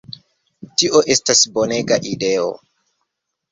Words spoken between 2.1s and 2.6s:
ideo!"